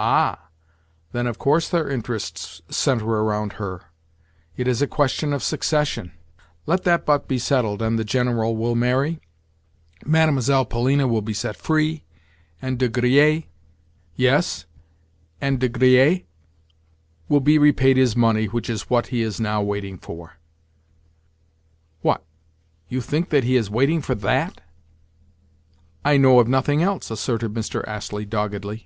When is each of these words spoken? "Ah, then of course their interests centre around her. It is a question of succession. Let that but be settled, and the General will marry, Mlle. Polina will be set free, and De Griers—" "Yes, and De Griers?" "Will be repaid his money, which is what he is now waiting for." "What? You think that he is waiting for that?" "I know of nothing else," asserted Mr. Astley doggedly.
"Ah, 0.00 0.50
then 1.10 1.26
of 1.26 1.40
course 1.40 1.68
their 1.68 1.90
interests 1.90 2.62
centre 2.68 3.04
around 3.04 3.54
her. 3.54 3.86
It 4.56 4.68
is 4.68 4.80
a 4.80 4.86
question 4.86 5.32
of 5.32 5.42
succession. 5.42 6.12
Let 6.66 6.84
that 6.84 7.04
but 7.04 7.26
be 7.26 7.40
settled, 7.40 7.82
and 7.82 7.98
the 7.98 8.04
General 8.04 8.56
will 8.56 8.76
marry, 8.76 9.20
Mlle. 10.04 10.64
Polina 10.66 11.08
will 11.08 11.20
be 11.20 11.34
set 11.34 11.56
free, 11.56 12.04
and 12.62 12.78
De 12.78 12.88
Griers—" 12.88 13.42
"Yes, 14.14 14.66
and 15.40 15.58
De 15.58 15.68
Griers?" 15.68 16.20
"Will 17.28 17.40
be 17.40 17.58
repaid 17.58 17.96
his 17.96 18.14
money, 18.14 18.46
which 18.46 18.70
is 18.70 18.88
what 18.88 19.08
he 19.08 19.22
is 19.22 19.40
now 19.40 19.60
waiting 19.60 19.98
for." 19.98 20.34
"What? 22.02 22.22
You 22.88 23.00
think 23.00 23.30
that 23.30 23.42
he 23.42 23.56
is 23.56 23.68
waiting 23.68 24.00
for 24.00 24.14
that?" 24.14 24.60
"I 26.04 26.18
know 26.18 26.38
of 26.38 26.46
nothing 26.46 26.84
else," 26.84 27.10
asserted 27.10 27.52
Mr. 27.52 27.82
Astley 27.88 28.24
doggedly. 28.24 28.84